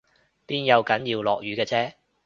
[0.47, 1.93] 邊有梗要落雨嘅啫？